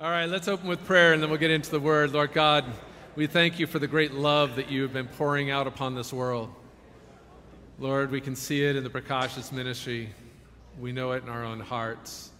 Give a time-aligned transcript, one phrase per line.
[0.00, 2.12] All right, let's open with prayer and then we'll get into the word.
[2.12, 2.64] Lord God,
[3.16, 6.12] we thank you for the great love that you have been pouring out upon this
[6.12, 6.54] world.
[7.80, 10.10] Lord, we can see it in the Precocious ministry.
[10.78, 12.30] We know it in our own hearts.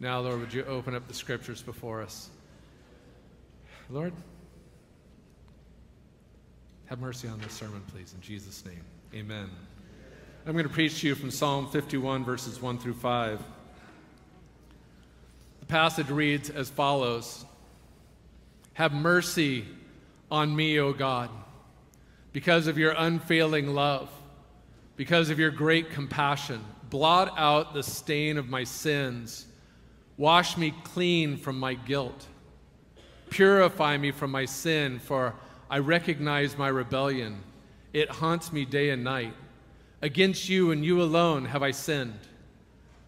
[0.00, 2.28] Now, Lord, would you open up the scriptures before us?
[3.88, 4.12] Lord,
[6.86, 8.82] have mercy on this sermon, please, in Jesus' name.
[9.14, 9.48] Amen.
[10.44, 13.40] I'm going to preach to you from Psalm 51, verses 1 through 5.
[15.66, 17.44] The passage reads as follows
[18.74, 19.64] Have mercy
[20.30, 21.28] on me, O God,
[22.32, 24.08] because of your unfailing love,
[24.94, 26.64] because of your great compassion.
[26.88, 29.46] Blot out the stain of my sins.
[30.16, 32.26] Wash me clean from my guilt.
[33.30, 35.34] Purify me from my sin, for
[35.68, 37.42] I recognize my rebellion.
[37.92, 39.34] It haunts me day and night.
[40.00, 42.20] Against you and you alone have I sinned.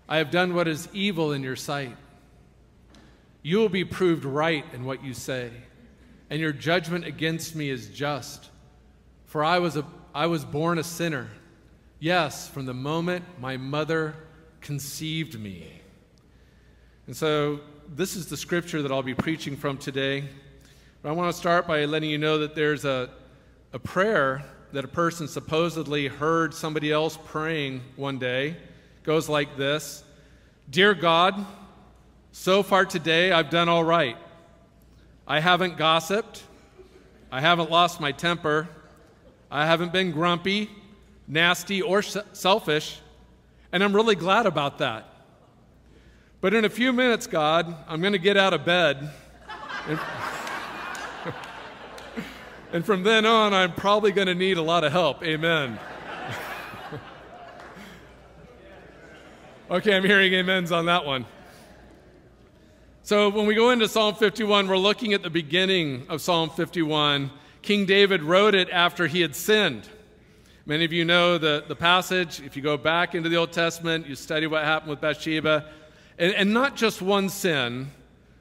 [0.09, 1.97] I have done what is evil in your sight.
[3.49, 5.51] You will be proved right in what you say,
[6.29, 8.51] and your judgment against me is just.
[9.25, 11.31] For I was, a, I was born a sinner.
[11.99, 14.15] Yes, from the moment my mother
[14.61, 15.81] conceived me.
[17.07, 20.29] And so, this is the scripture that I'll be preaching from today.
[21.01, 23.09] But I want to start by letting you know that there's a,
[23.73, 28.49] a prayer that a person supposedly heard somebody else praying one day.
[28.49, 30.05] It goes like this
[30.69, 31.47] Dear God,
[32.39, 34.17] so far today I've done all right.
[35.27, 36.45] I haven't gossiped.
[37.33, 38.69] I haven't lost my temper.
[39.51, 40.71] I haven't been grumpy,
[41.27, 43.01] nasty, or selfish.
[43.73, 45.13] And I'm really glad about that.
[46.41, 49.11] But in a few minutes, God, I'm going to get out of bed.
[49.89, 49.99] And,
[52.73, 55.25] and from then on, I'm probably going to need a lot of help.
[55.25, 55.77] Amen.
[59.73, 61.27] okay, I'm hearing amens on that one.
[63.09, 67.31] So when we go into Psalm 51, we're looking at the beginning of Psalm 51.
[67.63, 69.89] King David wrote it after he had sinned.
[70.67, 72.43] Many of you know the, the passage.
[72.43, 75.71] If you go back into the Old Testament, you study what happened with Bathsheba.
[76.19, 77.93] And, and not just one sin,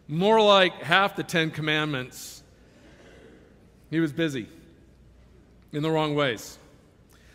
[0.10, 2.44] more like half the Ten Commandments.
[3.90, 4.50] He was busy
[5.72, 6.60] in the wrong ways.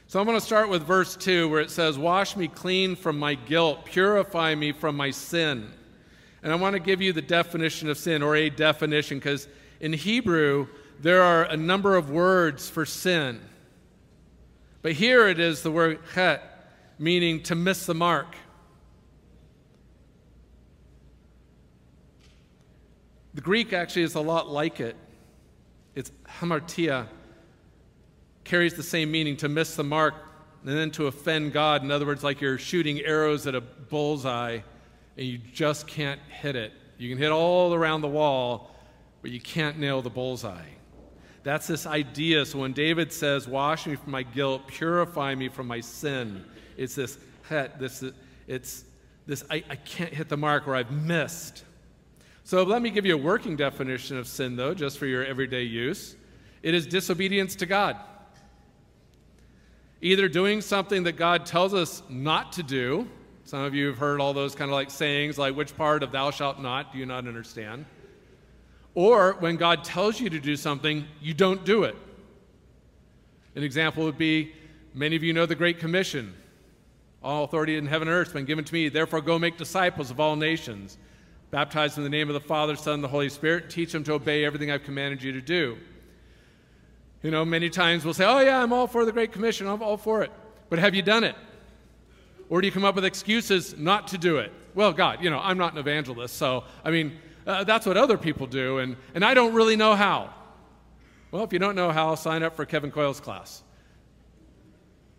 [0.07, 3.19] So I'm going to start with verse 2 where it says, Wash me clean from
[3.19, 5.73] my guilt, purify me from my sin.
[6.43, 9.47] And I want to give you the definition of sin, or a definition, because
[9.81, 10.67] in Hebrew,
[11.01, 13.41] there are a number of words for sin.
[14.83, 16.43] But here it is the word chet,
[16.99, 18.35] meaning to miss the mark.
[23.35, 24.97] The Greek actually is a lot like it.
[25.95, 27.07] It's hamartia,
[28.45, 30.15] carries the same meaning to miss the mark
[30.65, 31.83] and then to offend God.
[31.83, 34.61] In other words, like you're shooting arrows at a bullseye
[35.17, 36.73] and you just can't hit it.
[36.99, 38.71] You can hit all around the wall,
[39.21, 40.69] but you can't nail the bullseye.
[41.43, 42.47] That's this idea.
[42.47, 46.45] So when David says, Wash me from my guilt, purify me from my sin,
[46.77, 47.19] it's this,
[47.49, 48.05] this
[48.47, 48.85] it's
[49.27, 51.65] this, I, I can't hit the mark or I've missed.
[52.45, 55.63] So let me give you a working definition of sin, though, just for your everyday
[55.63, 56.17] use.
[56.63, 57.97] It is disobedience to God.
[60.01, 63.09] Either doing something that God tells us not to do.
[63.45, 66.13] Some of you have heard all those kind of like sayings, like, which part of
[66.13, 67.85] thou shalt not do you not understand?
[68.95, 71.97] Or when God tells you to do something, you don't do it.
[73.55, 74.53] An example would be
[74.95, 76.35] many of you know the Great Commission.
[77.23, 78.89] All authority in heaven and earth has been given to me.
[78.89, 80.99] Therefore, go make disciples of all nations
[81.53, 83.69] Baptize in the name of the Father, Son, and the Holy Spirit.
[83.69, 85.77] Teach them to obey everything I've commanded you to do.
[87.23, 89.67] You know, many times we'll say, Oh, yeah, I'm all for the Great Commission.
[89.67, 90.33] I'm all for it.
[90.71, 91.37] But have you done it?
[92.49, 94.53] Or do you come up with excuses not to do it?
[94.75, 98.17] Well, God, you know, I'm not an evangelist, so, I mean, uh, that's what other
[98.17, 100.33] people do, and, and I don't really know how.
[101.31, 103.63] Well, if you don't know how, sign up for Kevin Coyle's class.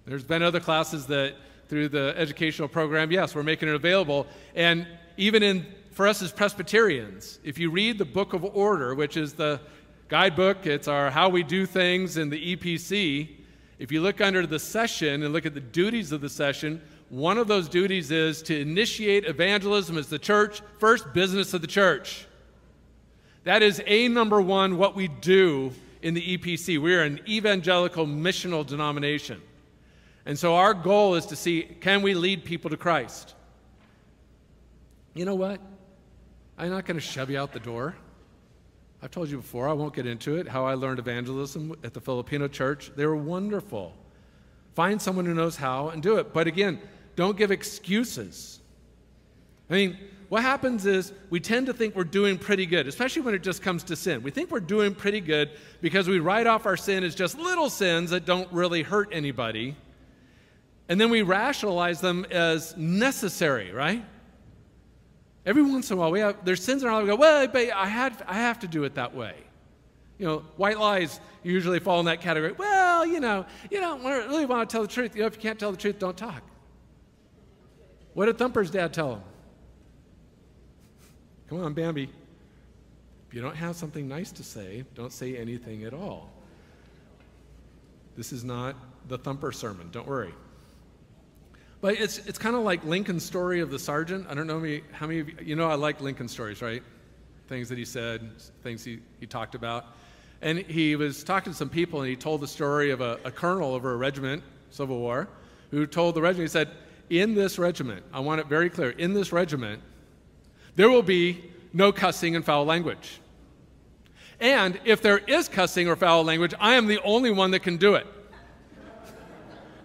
[0.05, 1.35] There's been other classes that,
[1.69, 4.27] through the educational program, yes, we're making it available.
[4.53, 4.85] And
[5.17, 9.33] even in for us as Presbyterians, if you read the Book of Order, which is
[9.33, 9.61] the
[10.07, 13.29] guidebook, it's our how we do things in the EPC.
[13.79, 16.81] If you look under the session and look at the duties of the session,
[17.13, 21.67] one of those duties is to initiate evangelism as the church, first business of the
[21.67, 22.25] church.
[23.43, 26.81] That is a number one, what we do in the EPC.
[26.81, 29.43] We are an evangelical missional denomination.
[30.25, 33.35] And so our goal is to see can we lead people to Christ?
[35.13, 35.61] You know what?
[36.57, 37.95] I'm not going to shove you out the door.
[39.03, 42.01] I've told you before, I won't get into it, how I learned evangelism at the
[42.01, 42.91] Filipino church.
[42.95, 43.93] They were wonderful.
[44.73, 46.33] Find someone who knows how and do it.
[46.33, 46.81] But again,
[47.15, 48.59] don't give excuses.
[49.69, 49.97] I mean,
[50.29, 53.61] what happens is we tend to think we're doing pretty good, especially when it just
[53.61, 54.23] comes to sin.
[54.23, 57.69] We think we're doing pretty good because we write off our sin as just little
[57.69, 59.75] sins that don't really hurt anybody.
[60.89, 64.03] And then we rationalize them as necessary, right?
[65.45, 67.03] Every once in a while, we have there's sins in our life.
[67.03, 69.35] We go, well, I had I have to do it that way.
[70.17, 72.53] You know, white lies usually fall in that category.
[72.53, 75.15] Well, you know, you don't really want to tell the truth.
[75.15, 76.43] You know, if you can't tell the truth, don't talk.
[78.13, 79.21] What did Thumper's dad tell him?
[81.49, 82.09] Come on, Bambi.
[83.27, 86.29] If you don't have something nice to say, don't say anything at all.
[88.15, 88.75] This is not
[89.07, 90.33] the Thumper sermon, don't worry.
[91.81, 94.27] But it's, it's kind of like Lincoln's story of the sergeant.
[94.29, 96.81] I don't know me, how many of you, you know, I like Lincoln stories, right?
[97.47, 98.31] Things that he said,
[98.61, 99.87] things he, he talked about.
[100.41, 103.31] And he was talking to some people and he told the story of a, a
[103.31, 105.27] colonel over a regiment, Civil War,
[105.71, 106.69] who told the regiment, he said,
[107.13, 109.83] In this regiment, I want it very clear, in this regiment,
[110.75, 113.19] there will be no cussing and foul language.
[114.39, 117.77] And if there is cussing or foul language, I am the only one that can
[117.77, 118.07] do it.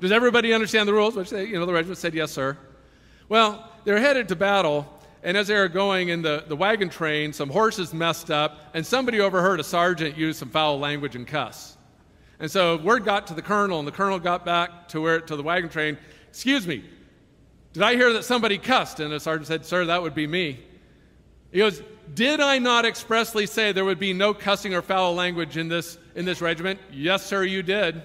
[0.01, 1.17] Does everybody understand the rules?
[1.17, 2.57] Which they, you know, the regiment said, yes, sir.
[3.29, 4.87] Well, they're headed to battle,
[5.23, 8.87] and as they were going in the, the wagon train, some horses messed up, and
[8.87, 11.77] somebody overheard a sergeant use some foul language and cuss.
[12.41, 15.37] And so word got to the colonel, and the colonel got back to where to
[15.37, 15.99] the wagon train.
[16.31, 16.85] Excuse me,
[17.73, 19.01] did I hear that somebody cussed?
[19.01, 20.61] And the sergeant said, Sir, that would be me.
[21.53, 21.83] He goes,
[22.15, 25.99] Did I not expressly say there would be no cussing or foul language in this,
[26.15, 26.81] in this regiment?
[26.93, 28.03] Yes, sir, you did.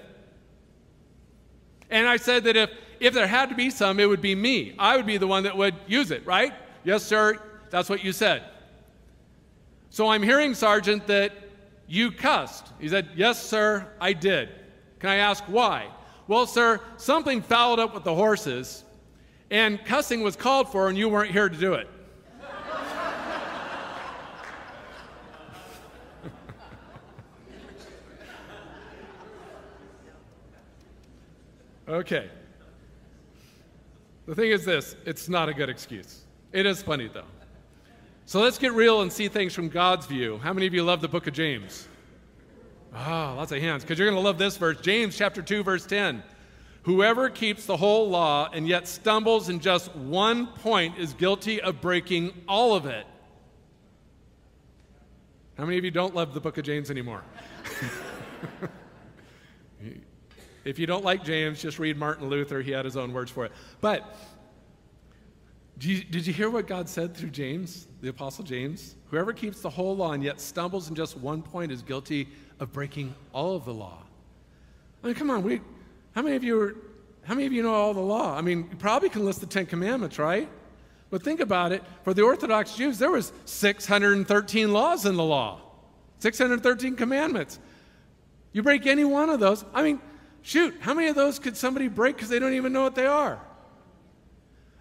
[1.90, 2.70] And I said that if,
[3.00, 4.74] if there had to be some, it would be me.
[4.78, 6.52] I would be the one that would use it, right?
[6.82, 7.40] Yes, sir,
[7.70, 8.42] that's what you said.
[9.90, 11.32] So I'm hearing, Sergeant, that
[11.86, 12.72] you cussed.
[12.80, 14.48] He said, Yes, sir, I did.
[14.98, 15.88] Can I ask why?
[16.26, 18.84] Well, sir, something fouled up with the horses,
[19.50, 21.88] and cussing was called for, and you weren't here to do it.
[31.86, 32.30] Okay.
[34.26, 36.22] The thing is this it's not a good excuse.
[36.52, 37.24] It is funny, though.
[38.26, 40.38] So let's get real and see things from God's view.
[40.38, 41.88] How many of you love the book of James?
[42.94, 44.80] Ah, oh, lots of hands, because you're going to love this verse.
[44.80, 46.22] James chapter 2, verse 10.
[46.84, 51.80] Whoever keeps the whole law and yet stumbles in just one point is guilty of
[51.80, 53.06] breaking all of it.
[55.56, 57.22] How many of you don't love the book of James anymore?
[60.64, 62.62] If you don't like James, just read Martin Luther.
[62.62, 63.52] He had his own words for it.
[63.82, 64.16] But
[65.78, 68.96] did you, did you hear what God said through James, the Apostle James?
[69.10, 72.28] Whoever keeps the whole law and yet stumbles in just one point is guilty
[72.60, 74.02] of breaking all of the law.
[75.02, 75.60] I mean, come on, we,
[76.14, 76.76] how many of you are,
[77.24, 78.36] how many of you know all the law?
[78.36, 80.48] I mean, you probably can list the Ten Commandments, right?
[81.10, 81.82] But think about it.
[82.02, 85.60] For the Orthodox Jews, there was 613 laws in the law,
[86.18, 87.58] 613 commandments.
[88.52, 90.00] You break any one of those, I mean,
[90.44, 93.06] Shoot, how many of those could somebody break because they don't even know what they
[93.06, 93.40] are?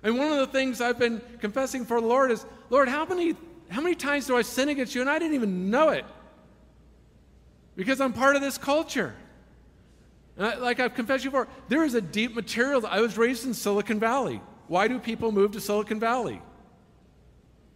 [0.04, 3.34] And one of the things I've been confessing for the Lord is, Lord, how many,
[3.70, 6.04] how many times do I sin against you and I didn't even know it?
[7.78, 9.16] Because I'm part of this culture.
[10.36, 12.86] Like I've confessed before, there is a deep material.
[12.86, 14.42] I was raised in Silicon Valley.
[14.68, 16.42] Why do people move to Silicon Valley?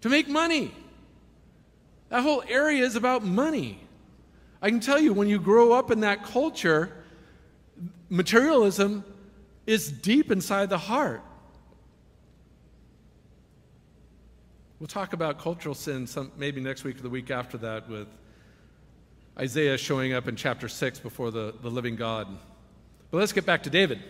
[0.01, 0.74] To make money.
[2.09, 3.80] That whole area is about money.
[4.62, 6.91] I can tell you, when you grow up in that culture,
[8.10, 9.03] materialism
[9.67, 11.22] is deep inside the heart.
[14.79, 18.08] We'll talk about cultural sin some, maybe next week or the week after that with
[19.39, 22.27] Isaiah showing up in chapter 6 before the, the living God.
[23.12, 24.01] But let's get back to David.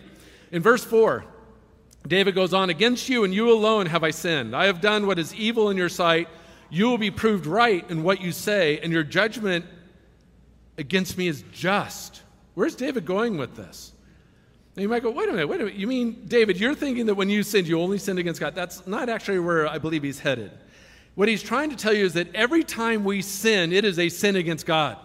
[0.50, 1.24] In verse 4,
[2.06, 4.56] David goes on, Against you and you alone have I sinned.
[4.56, 6.28] I have done what is evil in your sight.
[6.70, 9.66] You will be proved right in what you say, and your judgment
[10.78, 12.22] against me is just.
[12.54, 13.92] Where's David going with this?
[14.76, 15.78] And you might go, wait a minute, wait a minute.
[15.78, 18.54] You mean, David, you're thinking that when you sinned, you only sinned against God.
[18.54, 20.52] That's not actually where I believe he's headed.
[21.16, 24.08] What he's trying to tell you is that every time we sin, it is a
[24.08, 24.96] sin against God.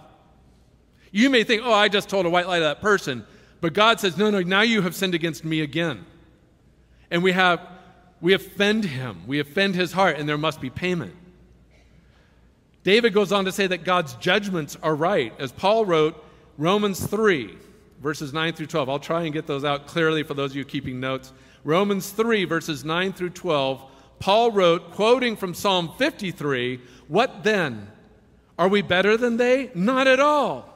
[1.13, 3.23] You may think, oh, I just told a white lie to that person.
[3.61, 6.05] But God says, no, no, now you have sinned against me again.
[7.11, 7.61] And we have,
[8.19, 9.21] we offend him.
[9.27, 11.13] We offend his heart, and there must be payment.
[12.83, 15.33] David goes on to say that God's judgments are right.
[15.39, 16.21] As Paul wrote,
[16.57, 17.57] Romans 3,
[18.01, 18.89] verses 9 through 12.
[18.89, 21.31] I'll try and get those out clearly for those of you keeping notes.
[21.63, 23.85] Romans 3, verses 9 through 12.
[24.17, 27.91] Paul wrote, quoting from Psalm 53, What then?
[28.57, 29.69] Are we better than they?
[29.75, 30.72] Not at all.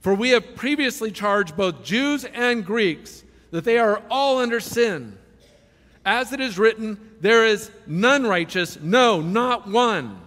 [0.00, 5.18] For we have previously charged both Jews and Greeks that they are all under sin.
[6.04, 10.20] As it is written, there is none righteous, no, not one.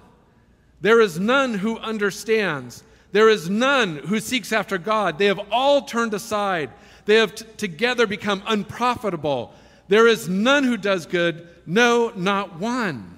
[0.82, 2.84] There is none who understands.
[3.12, 5.18] There is none who seeks after God.
[5.18, 6.70] They have all turned aside.
[7.06, 9.54] They have t- together become unprofitable.
[9.88, 13.18] There is none who does good, no, not one.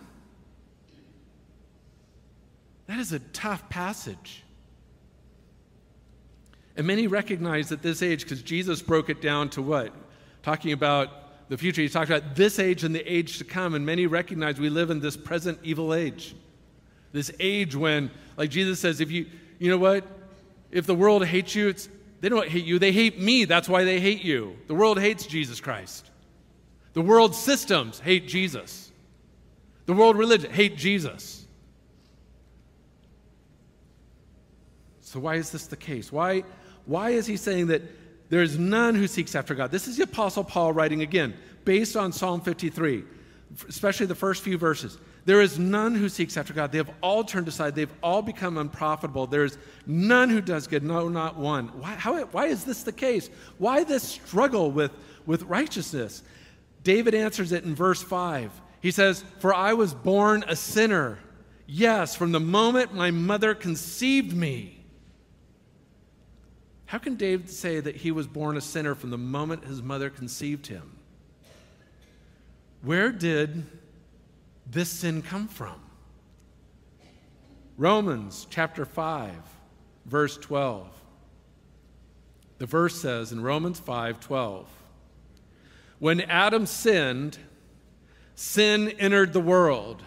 [2.87, 4.44] That is a tough passage.
[6.77, 9.93] And many recognize that this age, because Jesus broke it down to what?
[10.43, 11.81] Talking about the future.
[11.81, 13.75] He talked about this age and the age to come.
[13.75, 16.35] And many recognize we live in this present evil age.
[17.11, 19.25] This age when, like Jesus says, if you,
[19.59, 20.05] you know what?
[20.71, 21.87] If the world hates you, it's,
[22.19, 23.45] they don't hate you, they hate me.
[23.45, 24.57] That's why they hate you.
[24.67, 26.09] The world hates Jesus Christ.
[26.93, 28.91] The world systems hate Jesus.
[29.85, 31.45] The world religion hate Jesus.
[35.01, 36.11] So why is this the case?
[36.11, 36.43] Why,
[36.85, 37.81] why is he saying that
[38.29, 39.71] there is none who seeks after God?
[39.71, 43.03] This is the Apostle Paul writing again, based on Psalm 53,
[43.67, 44.97] especially the first few verses.
[45.25, 46.71] There is none who seeks after God.
[46.71, 47.73] They have all turned aside.
[47.73, 49.25] They've all become unprofitable.
[49.25, 51.69] There is none who does good, no, not one.
[51.79, 53.31] Why, how, why is this the case?
[53.57, 54.91] Why this struggle with,
[55.25, 56.21] with righteousness?
[56.83, 58.51] David answers it in verse 5.
[58.81, 61.17] He says, For I was born a sinner.
[61.65, 64.74] Yes, from the moment my mother conceived me.
[66.95, 70.09] How can David say that he was born a sinner from the moment his mother
[70.09, 70.95] conceived him?
[72.83, 73.65] Where did
[74.65, 75.75] this sin come from?
[77.77, 79.33] Romans chapter 5,
[80.05, 80.87] verse 12.
[82.59, 84.69] The verse says in Romans 5 12,
[85.99, 87.37] when Adam sinned,
[88.35, 90.01] sin entered the world.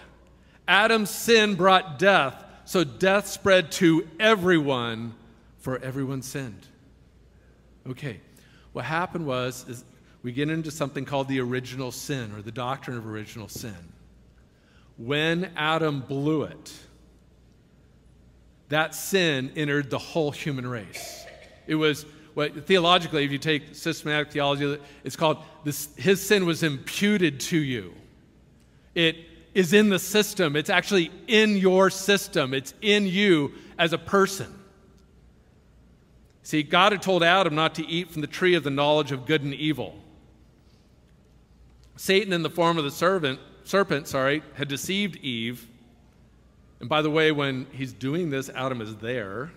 [0.66, 5.14] Adam's sin brought death, so death spread to everyone
[5.59, 6.66] for everyone sinned.
[7.88, 8.21] Okay,
[8.73, 9.85] what happened was is
[10.23, 13.76] we get into something called the original sin or the doctrine of original sin.
[14.97, 16.73] When Adam blew it,
[18.68, 21.25] that sin entered the whole human race.
[21.66, 22.04] It was
[22.35, 27.59] what theologically, if you take systematic theology, it's called this, his sin was imputed to
[27.59, 27.95] you.
[28.95, 29.16] It
[29.54, 30.57] is in the system.
[30.57, 32.52] It's actually in your system.
[32.52, 34.58] It's in you as a person.
[36.49, 39.26] See, God had told Adam not to eat from the tree of the knowledge of
[39.26, 39.95] good and evil.
[41.97, 45.69] Satan, in the form of the servant, serpent, sorry, had deceived Eve.
[46.81, 49.52] And by the way, when he's doing this, Adam is there.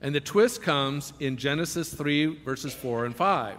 [0.00, 3.58] And the twist comes in Genesis 3, verses 4 and 5.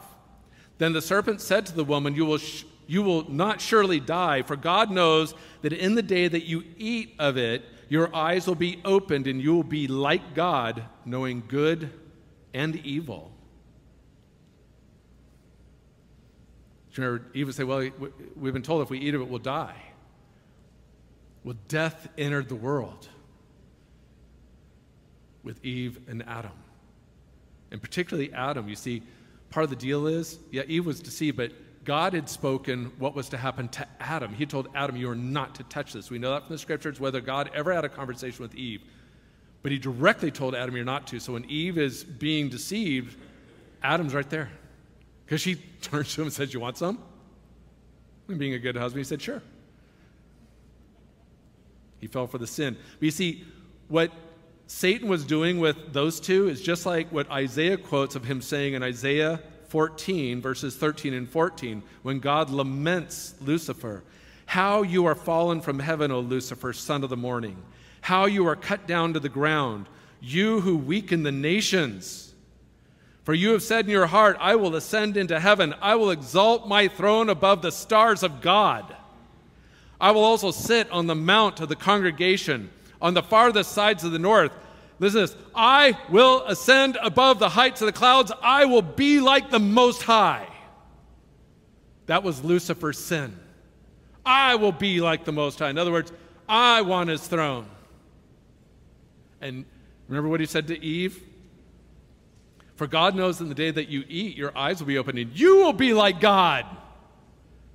[0.80, 4.42] Then the serpent said to the woman, You will, sh- you will not surely die,
[4.42, 8.56] for God knows that in the day that you eat of it, your eyes will
[8.56, 11.92] be opened and you will be like God, knowing good
[12.52, 13.32] and evil.
[16.98, 17.88] Remember, Eve would say, Well,
[18.36, 19.76] we've been told if we eat of it, we'll die.
[21.44, 23.08] Well, death entered the world
[25.44, 26.58] with Eve and Adam.
[27.72, 29.04] And particularly Adam, you see,
[29.52, 31.52] part of the deal is, yeah, Eve was deceived, but
[31.84, 34.34] God had spoken what was to happen to Adam.
[34.34, 36.10] He told Adam, You are not to touch this.
[36.10, 38.82] We know that from the scriptures, whether God ever had a conversation with Eve.
[39.62, 41.20] But he directly told Adam, You're not to.
[41.20, 43.18] So when Eve is being deceived,
[43.82, 44.50] Adam's right there.
[45.26, 47.00] Because she turns to him and says, You want some?
[48.28, 49.42] And being a good husband, he said, Sure.
[52.00, 52.78] He fell for the sin.
[53.00, 53.46] But you see,
[53.88, 54.12] what
[54.68, 58.74] Satan was doing with those two is just like what Isaiah quotes of him saying
[58.74, 59.42] in Isaiah
[59.74, 64.04] 14, verses 13 and 14, when God laments Lucifer.
[64.46, 67.58] How you are fallen from heaven, O Lucifer, son of the morning.
[68.02, 69.88] How you are cut down to the ground,
[70.22, 72.36] you who weaken the nations.
[73.24, 75.74] For you have said in your heart, I will ascend into heaven.
[75.82, 78.96] I will exalt my throne above the stars of God.
[80.00, 82.70] I will also sit on the mount of the congregation
[83.02, 84.52] on the farthest sides of the north.
[85.00, 88.32] Listen to this I will ascend above the heights of the clouds.
[88.42, 90.48] I will be like the Most High.
[92.06, 93.38] That was Lucifer's sin.
[94.26, 95.70] I will be like the Most High.
[95.70, 96.12] In other words,
[96.48, 97.68] I want his throne.
[99.42, 99.66] And
[100.08, 101.22] remember what he said to Eve?
[102.76, 105.38] For God knows in the day that you eat, your eyes will be opened, and
[105.38, 106.66] you will be like God,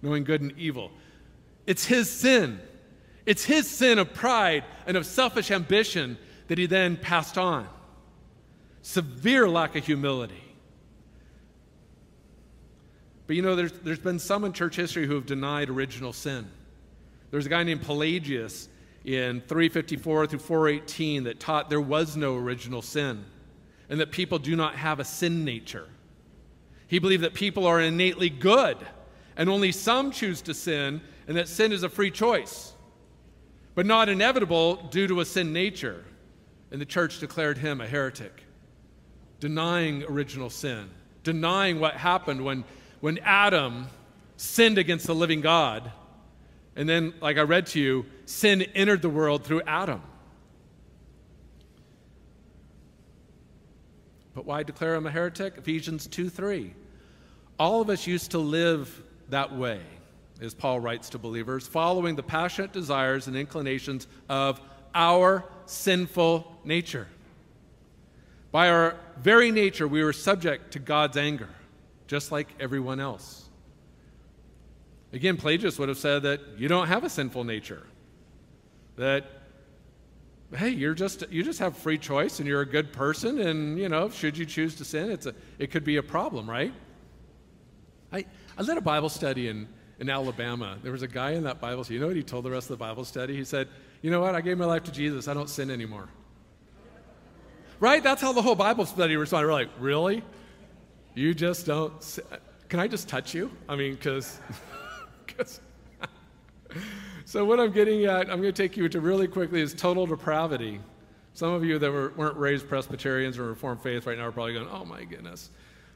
[0.03, 0.91] knowing good and evil.
[1.67, 2.61] It's his sin.
[3.27, 7.69] It's his sin of pride and of selfish ambition that he then passed on.
[8.83, 10.43] Severe lack of humility.
[13.27, 16.51] But you know, there's, there's been some in church history who have denied original sin.
[17.31, 18.69] There's a guy named Pelagius
[19.05, 23.25] in 354 through 418 that taught there was no original sin
[23.91, 25.89] and that people do not have a sin nature.
[26.87, 28.79] He believed that people are innately good
[29.37, 32.73] and only some choose to sin, and that sin is a free choice,
[33.77, 36.05] but not inevitable due to a sin nature.
[36.71, 38.45] And the church declared him a heretic,
[39.41, 40.91] denying original sin,
[41.25, 42.65] denying what happened when,
[43.01, 43.87] when Adam
[44.37, 45.91] sinned against the living God.
[46.77, 50.03] And then, like I read to you, sin entered the world through Adam.
[54.35, 55.55] But why declare him a heretic?
[55.59, 56.73] Ephesians 2 3.
[57.59, 59.81] All of us used to live that way,
[60.41, 64.61] as Paul writes to believers, following the passionate desires and inclinations of
[64.95, 67.07] our sinful nature.
[68.51, 71.51] By our very nature, we were subject to God's anger,
[72.07, 73.49] just like everyone else.
[75.13, 77.83] Again, Pelagius would have said that you don't have a sinful nature.
[78.97, 79.27] That,
[80.55, 83.89] hey, you're just, you just have free choice and you're a good person, and, you
[83.89, 86.73] know, should you choose to sin, it's a, it could be a problem, right?
[88.13, 88.25] I,
[88.57, 90.79] I led a Bible study in, in Alabama.
[90.83, 91.95] There was a guy in that Bible study.
[91.95, 93.37] You know what he told the rest of the Bible study?
[93.37, 93.69] He said,
[94.03, 94.35] You know what?
[94.35, 95.29] I gave my life to Jesus.
[95.29, 96.09] I don't sin anymore.
[97.81, 98.03] Right?
[98.03, 99.47] That's how the whole Bible study responded.
[99.47, 100.23] We're like, Really?
[101.15, 102.01] You just don't.
[102.03, 102.25] Sin?
[102.69, 103.51] Can I just touch you?
[103.69, 104.39] I mean, because.
[107.25, 110.07] so, what I'm getting at, I'm going to take you to really quickly is total
[110.07, 110.81] depravity.
[111.35, 114.55] Some of you that were, weren't raised Presbyterians or Reformed faith right now are probably
[114.55, 115.51] going, oh my goodness.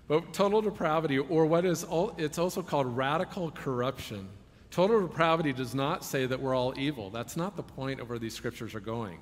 [0.06, 4.28] But total depravity, or what is, all, it's also called radical corruption.
[4.72, 7.10] Total depravity does not say that we're all evil.
[7.10, 9.18] That's not the point of where these scriptures are going.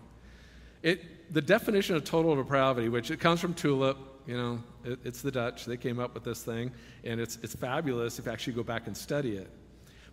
[0.84, 5.22] It, the definition of total depravity, which it comes from Tulip, you know, it, it's
[5.22, 5.64] the Dutch.
[5.64, 6.70] They came up with this thing,
[7.02, 9.50] and it's, it's fabulous if you actually go back and study it.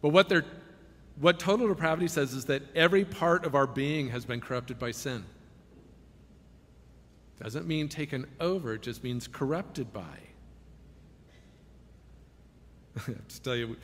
[0.02, 0.44] But what, they're,
[1.20, 4.90] what total depravity says is that every part of our being has been corrupted by
[4.90, 5.24] sin.
[7.40, 10.02] Doesn't mean taken over, it just means corrupted by.
[12.98, 13.78] I have to tell you,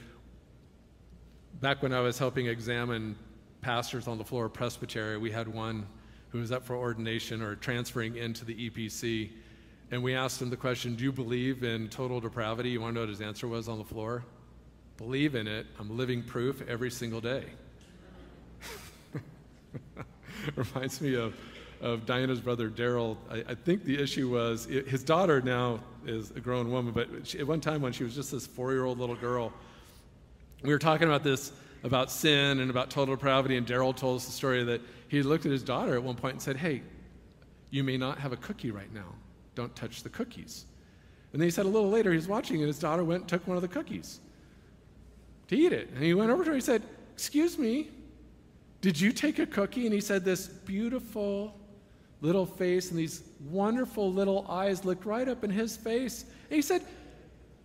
[1.61, 3.15] back when I was helping examine
[3.61, 5.85] pastors on the floor of Presbytery, we had one
[6.29, 9.29] who was up for ordination or transferring into the EPC.
[9.91, 12.71] And we asked him the question, Do you believe in total depravity?
[12.71, 14.23] You want to know what his answer was on the floor?
[14.97, 15.67] Believe in it.
[15.79, 17.45] I'm living proof every single day.
[20.55, 21.35] Reminds me of,
[21.81, 23.17] of Diana's brother Daryl.
[23.29, 27.39] I, I, think the issue was his daughter now is a grown woman, but she,
[27.39, 29.53] at one time when she was just this four year old little girl,
[30.63, 31.51] we were talking about this
[31.83, 35.45] about sin and about total depravity, and Daryl told us the story that he looked
[35.45, 36.81] at his daughter at one point and said, Hey,
[37.69, 39.13] you may not have a cookie right now.
[39.55, 40.65] Don't touch the cookies.
[41.33, 43.29] And then he said a little later, he was watching, and his daughter went and
[43.29, 44.19] took one of the cookies
[45.47, 45.89] to eat it.
[45.93, 47.89] And he went over to her and said, Excuse me,
[48.81, 49.85] did you take a cookie?
[49.85, 51.59] And he said, This beautiful
[52.21, 56.23] little face and these wonderful little eyes looked right up in his face.
[56.49, 56.81] And he said,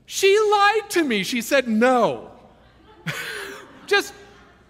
[0.06, 1.22] She lied to me.
[1.22, 2.32] She said, No.
[3.88, 4.14] Just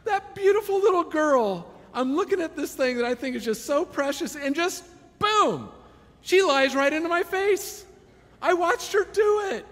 [0.04, 1.70] that beautiful little girl.
[1.92, 4.84] I'm looking at this thing that I think is just so precious, and just
[5.18, 5.68] boom,
[6.22, 7.84] she lies right into my face.
[8.40, 9.66] I watched her do it.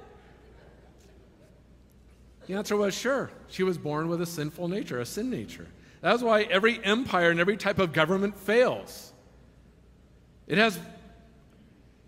[2.46, 3.30] The answer was sure.
[3.48, 5.66] She was born with a sinful nature, a sin nature.
[6.00, 9.12] That's why every empire and every type of government fails.
[10.46, 10.78] It has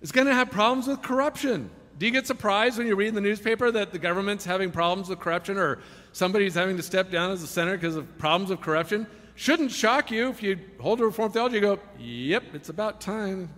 [0.00, 1.70] it's going to have problems with corruption.
[1.98, 5.08] Do you get surprised when you read in the newspaper that the government's having problems
[5.08, 5.80] with corruption or
[6.12, 9.06] somebody's having to step down as a senator because of problems of corruption?
[9.34, 13.48] Shouldn't shock you if you hold a reform theology, you go, yep, it's about time.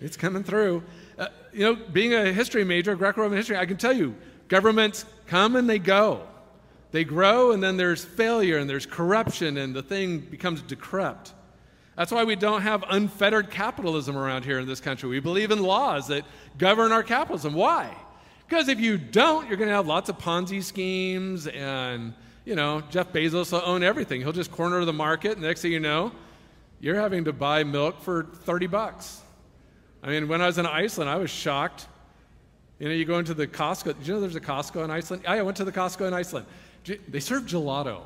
[0.00, 0.82] It's coming through.
[1.18, 4.14] Uh, you know, being a history major, Greco Roman history, I can tell you,
[4.50, 6.26] Governments come and they go.
[6.90, 11.32] They grow, and then there's failure, and there's corruption, and the thing becomes decrepit.
[12.00, 15.06] That's why we don't have unfettered capitalism around here in this country.
[15.06, 16.24] We believe in laws that
[16.56, 17.52] govern our capitalism.
[17.52, 17.94] Why?
[18.48, 22.14] Because if you don't, you're going to have lots of Ponzi schemes, and
[22.46, 24.22] you know Jeff Bezos will own everything.
[24.22, 26.10] He'll just corner the market, and the next thing you know,
[26.80, 29.20] you're having to buy milk for 30 bucks.
[30.02, 31.86] I mean, when I was in Iceland, I was shocked
[32.78, 33.98] you know, you go into the Costco.
[33.98, 35.24] Did you know there's a Costco in Iceland?
[35.28, 36.46] I went to the Costco in Iceland.
[37.08, 38.00] They serve gelato.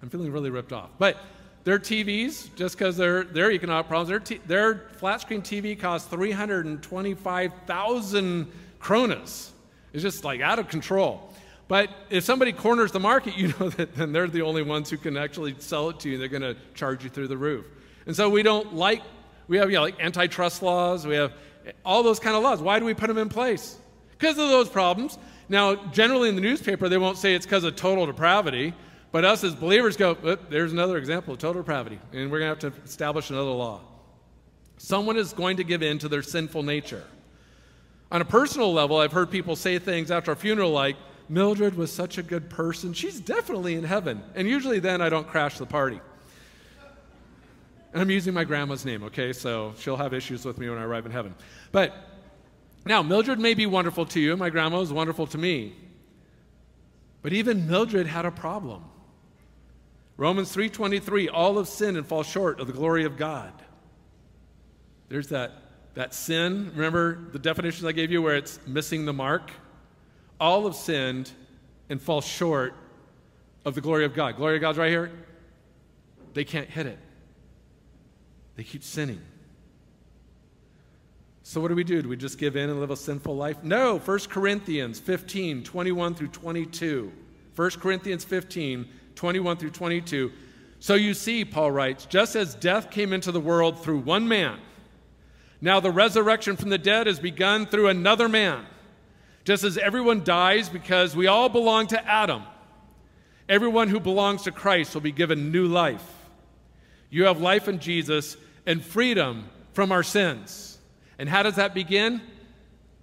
[0.00, 0.90] I'm feeling really ripped off.
[0.96, 1.16] But
[1.66, 6.06] their TVs, just because they're their economic problems, their, t- their flat screen TV costs
[6.08, 8.46] 325,000
[8.80, 9.50] kronas.
[9.92, 11.28] It's just like out of control.
[11.66, 14.96] But if somebody corners the market, you know that then they're the only ones who
[14.96, 16.18] can actually sell it to you.
[16.18, 17.66] They're going to charge you through the roof.
[18.06, 19.02] And so we don't like,
[19.48, 21.32] we have you know, like antitrust laws, we have
[21.84, 22.62] all those kind of laws.
[22.62, 23.76] Why do we put them in place?
[24.18, 25.18] because of those problems.
[25.48, 28.74] Now, generally in the newspaper, they won't say it's because of total depravity,
[29.16, 30.12] but us as believers go,
[30.50, 33.80] there's another example of total depravity, and we're going to have to establish another law.
[34.76, 37.02] Someone is going to give in to their sinful nature.
[38.12, 40.96] On a personal level, I've heard people say things after a funeral like,
[41.30, 42.92] Mildred was such a good person.
[42.92, 44.22] She's definitely in heaven.
[44.34, 45.98] And usually then I don't crash the party.
[47.94, 49.32] And I'm using my grandma's name, okay?
[49.32, 51.34] So she'll have issues with me when I arrive in heaven.
[51.72, 51.94] But
[52.84, 54.36] now, Mildred may be wonderful to you.
[54.36, 55.74] My grandma was wonderful to me.
[57.22, 58.84] But even Mildred had a problem.
[60.16, 63.52] Romans 3:23, all have sinned and fall short of the glory of God.
[65.08, 65.52] There's that,
[65.94, 66.72] that sin.
[66.74, 69.50] Remember the definitions I gave you where it's missing the mark?
[70.40, 71.30] All have sinned
[71.88, 72.74] and fall short
[73.64, 74.36] of the glory of God.
[74.36, 75.10] Glory of God's right here.
[76.34, 76.98] They can't hit it.
[78.56, 79.20] They keep sinning.
[81.42, 82.02] So, what do we do?
[82.02, 83.62] Do we just give in and live a sinful life?
[83.62, 83.98] No.
[83.98, 87.12] 1 Corinthians 15, 21 through 22.
[87.54, 90.30] 1 Corinthians 15, 21 through 22.
[90.78, 94.58] So you see, Paul writes, just as death came into the world through one man,
[95.60, 98.66] now the resurrection from the dead has begun through another man.
[99.44, 102.42] Just as everyone dies because we all belong to Adam,
[103.48, 106.04] everyone who belongs to Christ will be given new life.
[107.10, 110.78] You have life in Jesus and freedom from our sins.
[111.18, 112.20] And how does that begin?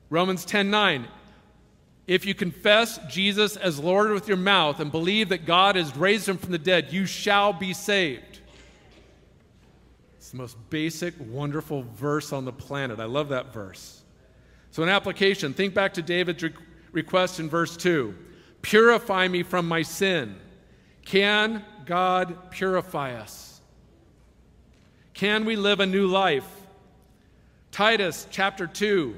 [0.10, 1.08] Romans 10 9.
[2.06, 6.28] If you confess Jesus as Lord with your mouth and believe that God has raised
[6.28, 8.39] him from the dead, you shall be saved.
[10.18, 13.00] It's the most basic, wonderful verse on the planet.
[13.00, 14.02] I love that verse.
[14.72, 16.54] So, an application think back to David's re-
[16.92, 18.13] request in verse 2
[18.62, 20.36] Purify me from my sin.
[21.06, 23.62] Can God purify us?
[25.13, 26.48] Can we live a new life?
[27.72, 29.16] Titus chapter 2,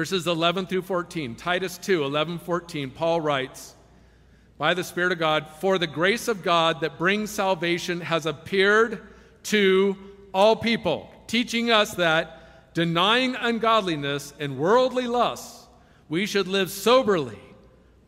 [0.00, 1.34] verses 11 through 14.
[1.34, 2.90] Titus 2, 11, 14.
[2.90, 3.74] Paul writes,
[4.56, 9.02] by the Spirit of God, for the grace of God that brings salvation has appeared
[9.42, 9.94] to
[10.32, 15.66] all people, teaching us that denying ungodliness and worldly lusts,
[16.08, 17.38] we should live soberly,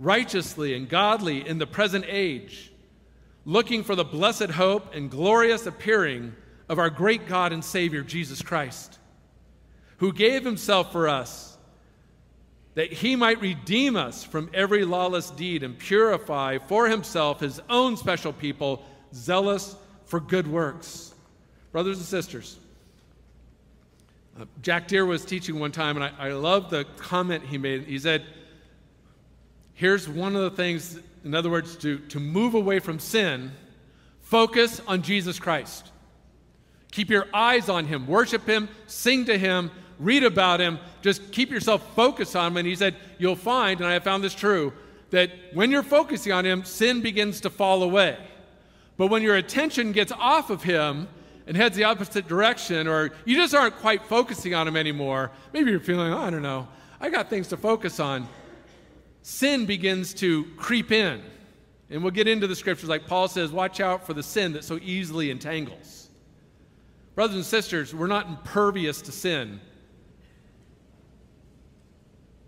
[0.00, 2.72] righteously, and godly in the present age,
[3.44, 6.34] looking for the blessed hope and glorious appearing
[6.70, 8.98] of our great God and Savior, Jesus Christ,
[9.98, 11.51] who gave himself for us
[12.74, 17.96] that he might redeem us from every lawless deed and purify for himself his own
[17.96, 18.82] special people,
[19.14, 21.14] zealous for good works.
[21.70, 22.58] Brothers and sisters,
[24.40, 27.84] uh, Jack Deere was teaching one time, and I, I love the comment he made.
[27.84, 28.24] He said,
[29.74, 33.52] Here's one of the things, in other words, to, to move away from sin,
[34.20, 35.90] focus on Jesus Christ.
[36.92, 39.70] Keep your eyes on him, worship him, sing to him,
[40.02, 40.78] read about him.
[41.00, 42.56] Just keep yourself focused on him.
[42.58, 44.72] And he said, You'll find, and I have found this true,
[45.10, 48.16] that when you're focusing on him, sin begins to fall away.
[48.96, 51.08] But when your attention gets off of him
[51.46, 55.70] and heads the opposite direction, or you just aren't quite focusing on him anymore, maybe
[55.70, 56.68] you're feeling, oh, I don't know,
[57.00, 58.28] I got things to focus on,
[59.22, 61.22] sin begins to creep in.
[61.90, 64.64] And we'll get into the scriptures like Paul says, watch out for the sin that
[64.64, 66.08] so easily entangles.
[67.14, 69.60] Brothers and sisters, we're not impervious to sin.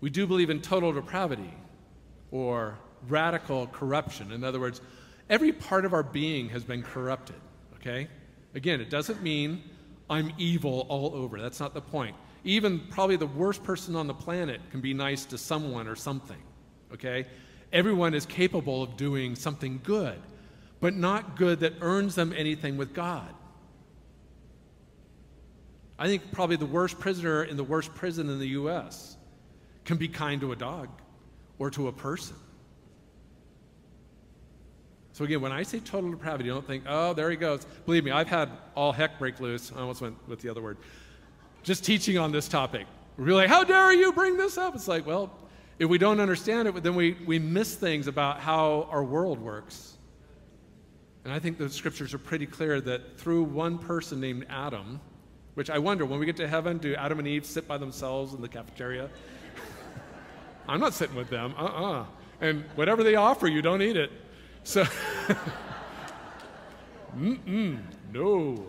[0.01, 1.53] We do believe in total depravity
[2.31, 2.77] or
[3.07, 4.31] radical corruption.
[4.31, 4.81] In other words,
[5.29, 7.35] every part of our being has been corrupted,
[7.75, 8.07] okay?
[8.53, 9.63] Again, it doesn't mean
[10.09, 11.39] I'm evil all over.
[11.39, 12.15] That's not the point.
[12.43, 16.41] Even probably the worst person on the planet can be nice to someone or something,
[16.93, 17.25] okay?
[17.73, 20.19] Everyone is capable of doing something good,
[20.79, 23.33] but not good that earns them anything with God.
[25.97, 29.17] I think probably the worst prisoner in the worst prison in the U.S.
[29.85, 30.89] can be kind to a dog
[31.59, 32.35] or to a person.
[35.13, 37.65] So, again, when I say total depravity, don't think, oh, there he goes.
[37.85, 39.71] Believe me, I've had all heck break loose.
[39.73, 40.77] I almost went with the other word.
[41.63, 42.85] Just teaching on this topic.
[43.17, 44.75] We're like, how dare you bring this up?
[44.75, 45.31] It's like, well,
[45.79, 49.97] if we don't understand it, then we, we miss things about how our world works.
[51.23, 54.99] And I think the scriptures are pretty clear that through one person named Adam,
[55.53, 58.33] which I wonder, when we get to heaven, do Adam and Eve sit by themselves
[58.33, 59.09] in the cafeteria?
[60.67, 61.53] I'm not sitting with them.
[61.57, 62.01] Uh uh-uh.
[62.01, 62.05] uh
[62.41, 64.11] And whatever they offer you, don't eat it.
[64.63, 64.83] So,
[67.17, 67.79] mm
[68.13, 68.67] no.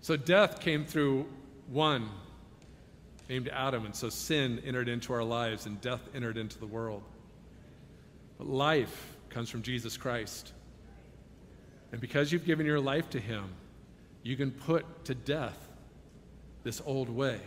[0.00, 1.26] So death came through
[1.66, 2.08] one
[3.28, 7.02] named Adam, and so sin entered into our lives and death entered into the world.
[8.38, 10.52] But life comes from Jesus Christ.
[11.92, 13.44] And because you've given your life to Him,
[14.22, 15.68] you can put to death
[16.62, 17.40] this old way.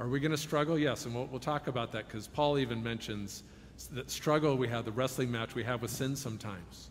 [0.00, 0.78] Are we going to struggle?
[0.78, 3.44] Yes, and we'll, we'll talk about that because Paul even mentions
[3.92, 6.90] that struggle we have, the wrestling match we have with sin sometimes.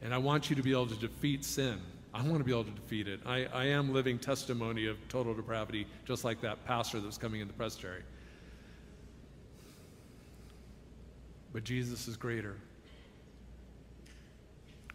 [0.00, 1.78] And I want you to be able to defeat sin.
[2.14, 3.20] I want to be able to defeat it.
[3.24, 7.40] I, I am living testimony of total depravity, just like that pastor that was coming
[7.40, 8.02] in the presbytery.
[11.52, 12.56] But Jesus is greater.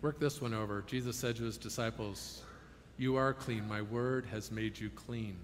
[0.01, 0.83] Work this one over.
[0.85, 2.43] Jesus said to his disciples,
[2.97, 3.67] You are clean.
[3.67, 5.37] My word has made you clean.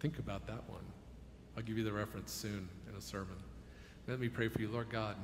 [0.00, 0.82] Think about that one.
[1.56, 3.36] I'll give you the reference soon in a sermon.
[4.06, 5.16] Let me pray for you, Lord God.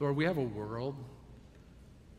[0.00, 0.96] Lord, we have a world,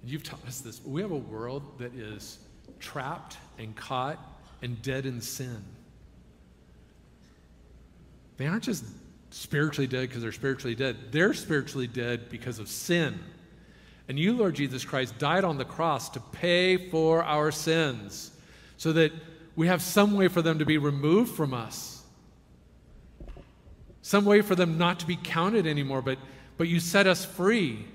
[0.03, 2.39] you've taught us this, we have a world that is
[2.79, 4.17] trapped and caught
[4.61, 5.63] and dead in sin.
[8.37, 8.85] They aren't just
[9.29, 13.19] spiritually dead because they're spiritually dead, they're spiritually dead because of sin.
[14.07, 18.31] And you, Lord Jesus Christ, died on the cross to pay for our sins
[18.77, 19.11] so that
[19.55, 22.03] we have some way for them to be removed from us,
[24.01, 26.17] some way for them not to be counted anymore, but,
[26.57, 27.85] but you set us free.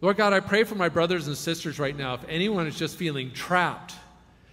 [0.00, 2.14] Lord God, I pray for my brothers and sisters right now.
[2.14, 3.94] If anyone is just feeling trapped,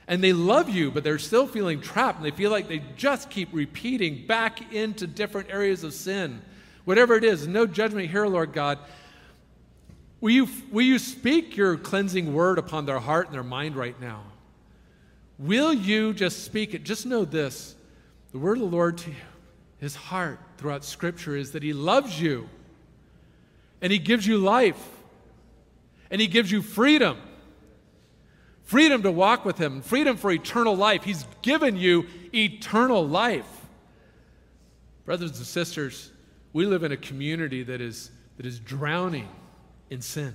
[0.07, 3.29] and they love you, but they're still feeling trapped, and they feel like they just
[3.29, 6.41] keep repeating back into different areas of sin,
[6.83, 8.77] whatever it is, no judgment here, Lord God.
[10.21, 13.99] Will you, will you speak your cleansing word upon their heart and their mind right
[13.99, 14.23] now?
[15.37, 16.83] Will you just speak it?
[16.83, 17.75] Just know this
[18.31, 19.15] the word of the Lord to you,
[19.79, 22.49] his heart throughout Scripture is that he loves you
[23.81, 24.81] and he gives you life
[26.09, 27.17] and he gives you freedom.
[28.63, 31.03] Freedom to walk with him, freedom for eternal life.
[31.03, 33.45] He's given you eternal life.
[35.05, 36.11] Brothers and sisters,
[36.51, 39.27] we live in a community that is, that is drowning
[39.91, 40.33] in sin.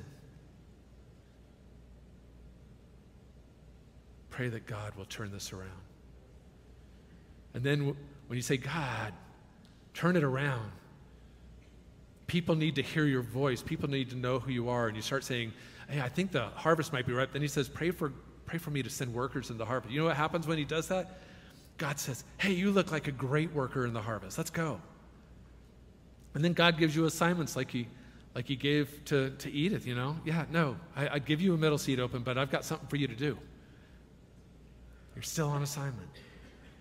[4.31, 5.71] Pray that God will turn this around.
[7.55, 9.13] And then when you say, God,
[9.93, 10.71] turn it around,
[12.27, 13.63] people need to hear your voice.
[13.63, 14.87] People need to know who you are.
[14.87, 15.53] And you start saying,
[15.89, 17.33] hey, I think the harvest might be ripe.
[17.33, 18.13] Then he says, pray for,
[18.47, 19.93] pray for me to send workers in the harvest.
[19.93, 21.19] You know what happens when he does that?
[21.77, 24.39] God says, hey, you look like a great worker in the harvest.
[24.39, 24.81] Let's go.
[26.35, 27.89] And then God gives you assignments like he,
[28.35, 30.17] like he gave to, to Edith, you know?
[30.25, 32.97] Yeah, no, I, I'd give you a middle seat open, but I've got something for
[32.97, 33.37] you to do.
[35.15, 36.09] You're still on assignment.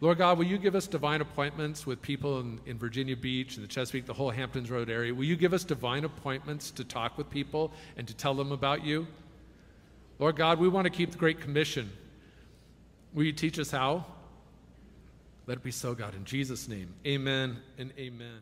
[0.02, 3.64] Lord God, will you give us divine appointments with people in, in, Virginia Beach and
[3.64, 5.14] the Chesapeake, the whole Hampton Roads area?
[5.14, 8.86] Will you give us divine appointments to talk with people and to tell them about
[8.86, 9.08] you?
[10.18, 11.92] Lord God, we want to keep the Great Commission.
[13.14, 14.06] Will you teach us how?
[15.48, 16.16] Let it be so, God.
[16.16, 18.40] In Jesus' name, amen and amen.